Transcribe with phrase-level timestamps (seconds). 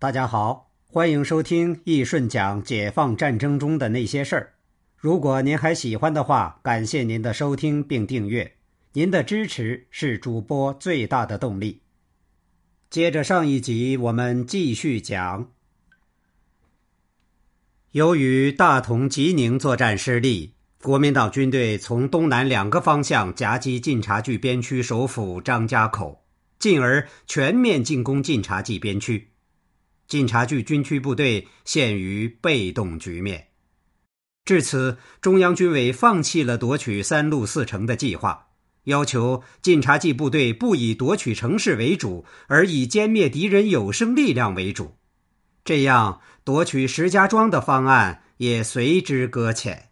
[0.00, 4.54] 大家好，欢迎收听易顺讲解放战争中的那些事儿。
[4.96, 8.52] 如果您还喜欢的话，感谢您的收听并订阅，
[8.92, 11.82] 您的支持是主播最大的动力。
[12.88, 15.50] 接着上一集，我们继续讲。
[17.90, 26.24] 由于大同、吉宁作战失利，国民党军队从东南两个方向夹击晋察冀边区首府张家口。
[26.60, 29.30] 进而全面进攻晋察冀边区，
[30.08, 33.48] 晋察冀军区部队陷于被动局面。
[34.44, 38.46] 至此，中央军委放弃了夺取三路四城的计划，
[38.84, 44.96] 要求晋察冀部队不以夺取城市为主，而以歼灭敌人有生力量为主。
[45.62, 49.90] 这样，夺取石家庄的方案也随之搁浅。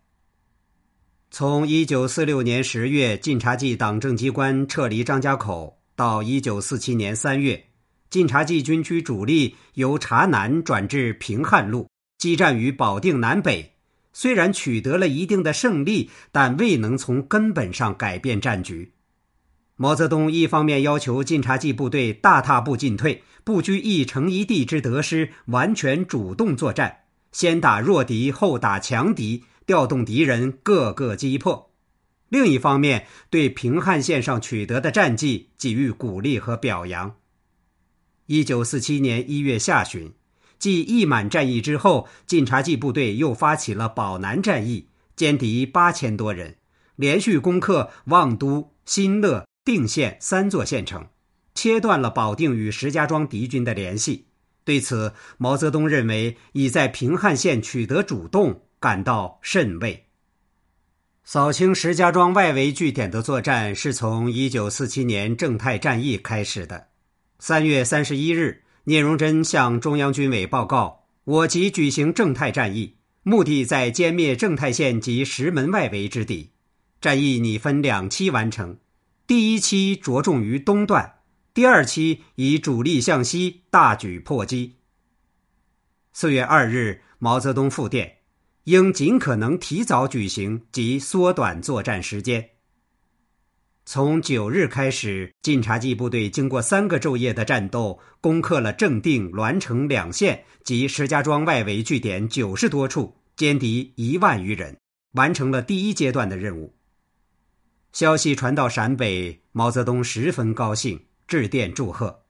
[1.31, 5.77] 从一九四六年十月，晋察冀党政机关撤离张家口。
[5.95, 7.69] 到一九四七年三月，
[8.09, 11.89] 晋察冀军区主力由察南转至平汉路，
[12.19, 13.73] 激战于保定南北。
[14.13, 18.93] 虽然取得了一定的胜利，但未能从根本上改变战局。
[19.77, 31.71] 毛泽东一方面要求晋察冀部队大踏步进退，不拘一城一地之得失，完全主动作战，先打弱敌，后打强敌，调动敌人，各个击破。
[32.31, 37.17] 另一方面，对平汉线上取得的战绩给予鼓励和表扬。
[38.27, 40.13] 一九四七年一月下旬，
[40.59, 46.57] 继义满战役之后，晋察冀部队又发起了保南战役，歼敌八千多人，
[46.97, 51.07] 连续攻克望都、新乐、定县三座县城，
[51.55, 54.27] 切断了保定与石家庄敌军的联系。
[54.65, 60.07] 对此，毛泽东认为已在平汉线取得主动，感到甚慰。
[61.23, 66.89] 扫清石家庄外围据点的作战是从1947年正太战役开始的。
[67.41, 76.53] 3月31日，聂荣臻向中央军委报告：“我即举行正太战役，目的在歼灭正太县及石门外围之敌。
[77.01, 78.79] 战役拟分两期完成，
[79.27, 81.17] 第一期着重于东段，
[81.53, 84.77] 第二期以主力向西，大举破击。
[86.15, 88.15] ”4 月2日，毛泽东复电。
[88.65, 92.51] 应尽可能提早举行及缩短作战时间。
[93.89, 104.77] 从九日开始，晋察冀部队经过三个昼夜的战斗，攻克了正定、栾城两县及石家庄外围据点九十多处，歼敌一万余人，
[105.13, 106.75] 完成了第一阶段的任务。
[107.93, 112.25] 消息传到陕北，毛泽东十分高兴，致电祝贺。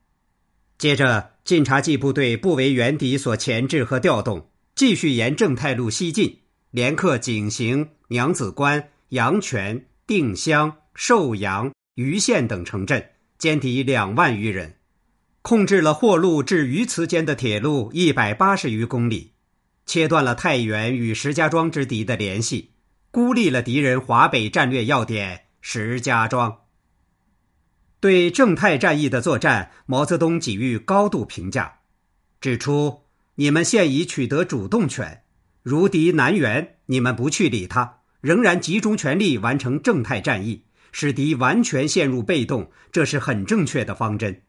[0.76, 4.50] 接着，晋察冀部队不为原敌所钳制和调动。
[4.74, 6.40] 继续沿正太路西进，
[6.70, 14.76] 连克井陉、娘子关、阳泉、定襄、寿阳、盂县等城镇，歼敌两万余人，
[15.42, 19.34] 控制了霍路至榆次间的铁路一百八十余公里，
[19.84, 22.72] 切断了太原与石家庄之敌的联系，
[23.10, 26.62] 孤立了敌人华北战略要点石家庄。
[28.00, 31.80] 对正太战役的作战，毛泽东给予高度评价，
[32.40, 33.02] 指出。
[33.38, 35.22] 你们现已取得主动权，
[35.62, 40.64] 如敌南援，你们不去理他，仍然集中全力完成正太战役，
[40.98, 44.40] 使敌完全陷入被动，这是很正确的方针。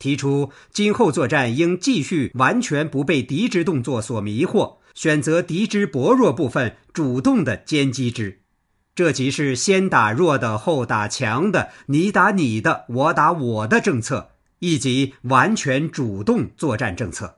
[0.00, 8.40] 提出今后作战应继续完全不被敌之动作所迷惑，选择敌之薄弱部分，主动的歼击之，
[8.96, 17.36] 这即是先打弱的，后打强的，你打你的，我打我的政策，以及完全主动作战政策。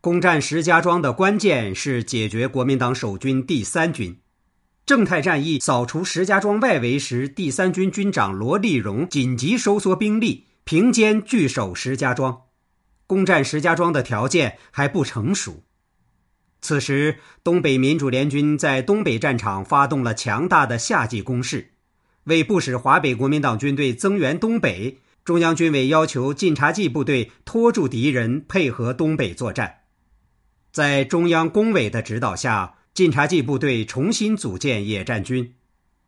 [0.00, 4.16] 攻占石家庄的关键是解决国民党守军第三军。
[4.88, 12.44] 正太战役扫除石家庄外围时，第三军军长罗立荣紧急收缩兵力，平坚据守石家庄。
[13.06, 15.62] 攻占石家庄的条件还不成熟。
[16.62, 21.72] 此时，东北民主联军在东北战场发动了强大的夏季攻势。
[22.24, 29.80] 为不使华北国民党军队增援东北，中央军委要求晋察冀部队拖住敌人，配合东北作战。
[30.72, 35.54] 在中央工委的指导下，晋察冀部队重新组建野战军，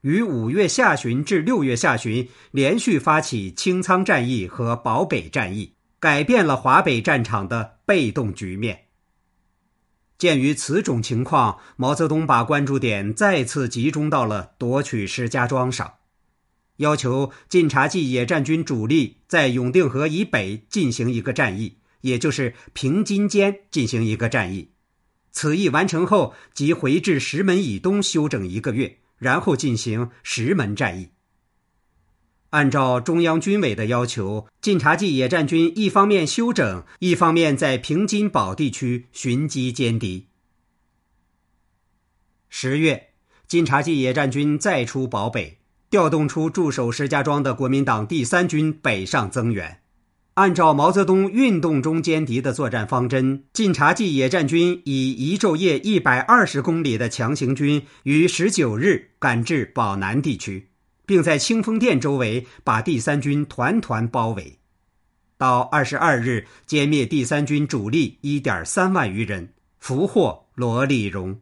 [0.00, 8.86] 于五月下旬至六月下旬连续发起清仓战役和保北战役，改变了华北战场的被动局面。
[10.18, 15.94] 鉴于此种情况，毛泽东把关注点再次集中到了夺取石家庄上，
[16.78, 21.76] 要求晋察冀野战军主力在永定河以北进行一个战役。
[22.00, 24.70] 也就是平津间进行一个战役，
[25.32, 31.10] 此役完成后即回至石门以东休整一个月，然后进行石门战役。
[32.50, 40.26] 按照中央军委的要求，晋察冀野战军一方面休整，一方面在平津保地区寻机歼敌。
[42.48, 43.10] 十月，
[43.46, 49.79] 晋察冀野战军再出保北，调动出驻守石家庄的国民党第三军北上增援。
[50.40, 60.70] 按照毛泽东运动中歼敌的作战方针，晋察冀野战军以一昼夜一百二十公里的强行军，于十九日赶至保南地区，
[61.04, 64.58] 并在清风店周围把第三军团团包围。
[65.36, 71.38] 到二十二日，歼灭第三军主力一点三万余人，俘获罗立荣。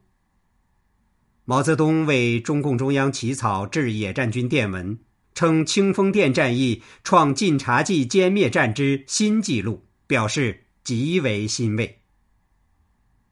[1.44, 4.98] 毛泽东为中共中央起草致野战军电文。
[5.38, 12.00] 称清风店战役创晋察冀歼灭战之新纪录，表示极为欣慰。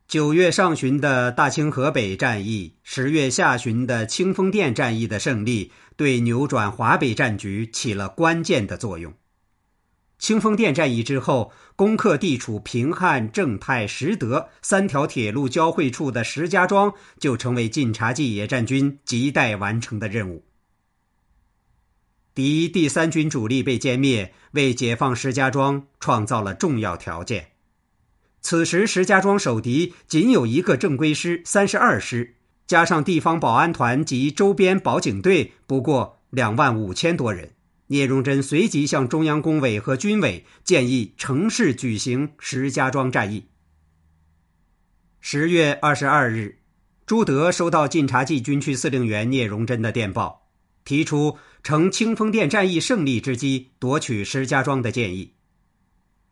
[0.07, 9.13] 九月上旬的大清河北战役，十月下旬的清风店战役的胜利，对扭转华北战局起了关键的作用。
[10.21, 20.45] 清风店战役之后，攻克地处平汉、正太、实德三条铁路交汇处的石家庄，就成为晋察冀野战军亟待完成的任务。
[22.37, 27.53] 敌第三军主力被歼灭，为解放石家庄创造了重要条件。
[28.43, 32.35] 此时，石家庄守敌仅有一个正规师三十二师，
[32.67, 37.53] 加上地方保安团及周边保警队，不过两万五千多人。
[37.87, 43.47] 聂荣臻随即向中央工委和军委建议，城市举行石家庄战役。
[45.21, 46.59] 十月二十二日，
[47.07, 50.43] 朱德收到晋察冀军区司令员聂荣臻的电报。
[50.85, 55.33] 提出乘清风店战役胜利之机夺取石家庄的建议。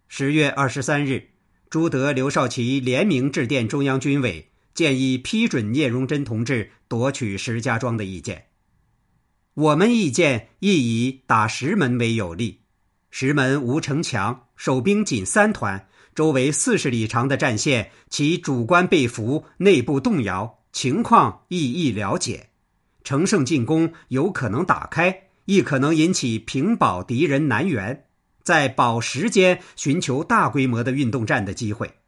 [0.06, 1.30] 十月二十三日，
[1.68, 8.44] 朱德、刘少奇联名致电中央军委，建议批准聂荣臻同志夺取石家庄的意见。
[9.54, 12.60] 我们意见亦以打石门为有利。
[13.10, 22.50] 石门无城墙，守兵仅三团，周围四十里长的战线，其主官被俘，内部动摇，情况亦易了解。
[23.04, 28.06] 乘胜进攻有可能打开，亦可能引起平保敌人南援，
[28.42, 31.98] 在保时间寻求大规模的运动战的机会。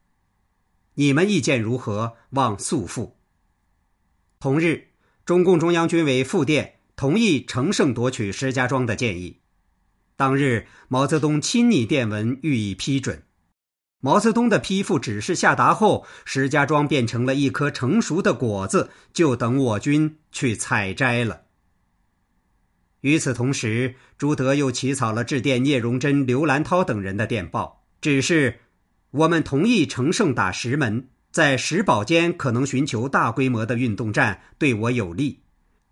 [0.94, 2.14] 你们意见如何？
[2.30, 3.18] 望速复。
[4.40, 4.88] 同日，
[5.26, 9.40] 中共中央军委复电同意乘胜夺取石家庄的建议。
[10.16, 13.22] 当日，毛泽东亲拟电文予以批准。
[14.06, 21.40] 毛泽东的批复指示下达后，石家庄变成了一颗成熟的果子，就等我军去采摘了。
[23.00, 28.60] 与此同时，朱德又起草了致电聂荣臻、刘兰涛等人的电报，指示
[29.10, 35.40] 我们同意乘胜打石门，在石堡间可能寻求大规模的运动战，对我有利，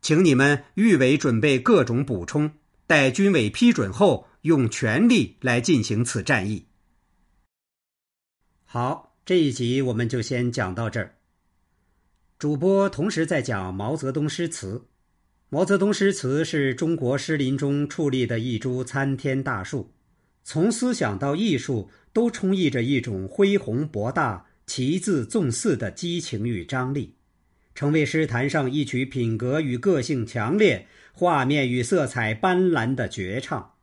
[0.00, 2.52] 请你们预委准备各种补充，
[2.86, 6.66] 待军委批准后，用全力来进行此战役。
[8.74, 11.14] 好，这一集我们就先讲到这儿。
[12.40, 14.86] 主播同时在讲毛泽东诗词。
[15.48, 19.92] 毛泽东诗词是中国诗林中矗立的一株参天大树，
[20.42, 27.14] 从思想到艺术都充溢着一种恢宏博大、奇字纵肆的激情与张力，
[27.76, 33.74] 成为诗坛上一曲品格与个性强烈、画面与色彩斑斓的绝唱。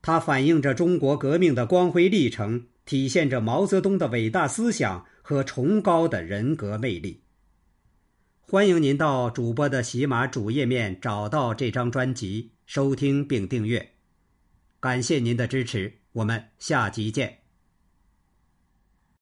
[0.00, 2.68] 它反映着中国革命的光辉历程。
[2.84, 7.22] 体现着毛泽东的伟大思想和崇高的人格魅力。
[8.40, 13.94] 欢迎您到主播的喜马主页面找到这张专辑，收听并订阅。
[14.80, 17.41] 感谢您的支持，我们下集见。